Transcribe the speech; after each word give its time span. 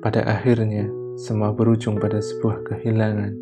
Pada 0.00 0.24
akhirnya, 0.24 0.88
semua 1.20 1.52
berujung 1.52 2.00
pada 2.00 2.24
sebuah 2.24 2.64
kehilangan. 2.64 3.36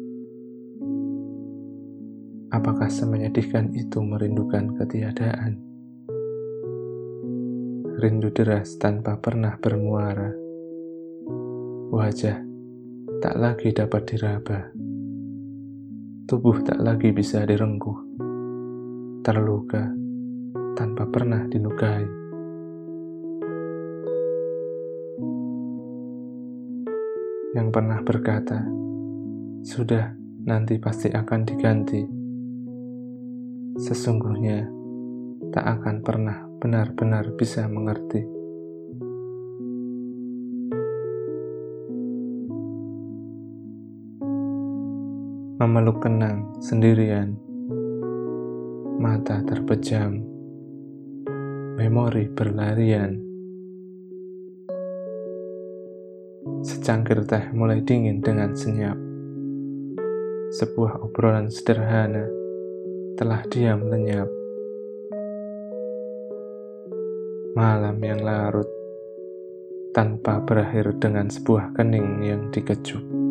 Apakah 2.51 2.91
semenyedihkan 2.91 3.71
itu 3.79 4.03
merindukan 4.03 4.75
ketiadaan? 4.75 5.63
Rindu 8.03 8.35
deras 8.35 8.75
tanpa 8.81 9.19
pernah 9.23 9.55
bermuara. 9.63 10.35
Wajah 11.95 12.43
tak 13.23 13.35
lagi 13.39 13.71
dapat 13.71 14.03
diraba. 14.07 14.71
Tubuh 16.27 16.63
tak 16.67 16.83
lagi 16.83 17.11
bisa 17.15 17.47
direngkuh. 17.47 17.99
Terluka 19.23 19.89
tanpa 20.79 21.07
pernah 21.11 21.47
dilukai. 21.47 22.28
Yang 27.57 27.73
pernah 27.73 28.05
berkata, 28.05 28.61
"Sudah, 29.65 30.13
nanti 30.45 30.77
pasti 30.77 31.09
akan 31.09 31.41
diganti." 31.49 32.03
Sesungguhnya 33.79 34.69
tak 35.55 35.65
akan 35.81 35.97
pernah 36.03 36.45
benar-benar 36.59 37.33
bisa 37.39 37.65
mengerti. 37.71 38.27
Memeluk 45.59 46.03
kenang 46.03 46.59
sendirian, 46.63 47.35
mata 48.99 49.43
terpejam, 49.43 50.23
memori 51.79 52.31
berlarian 52.31 53.28
Secangkir 56.65 57.23
teh 57.29 57.51
mulai 57.55 57.85
dingin 57.85 58.25
dengan 58.25 58.57
senyap. 58.57 58.97
Sebuah 60.57 61.05
obrolan 61.05 61.53
sederhana 61.53 62.25
telah 63.21 63.45
diam 63.53 63.87
lenyap. 63.87 64.27
Malam 67.53 67.97
yang 68.01 68.23
larut 68.23 68.69
tanpa 69.93 70.39
berakhir 70.41 70.95
dengan 71.03 71.27
sebuah 71.27 71.75
kening 71.75 72.23
yang 72.23 72.49
dikecup. 72.55 73.28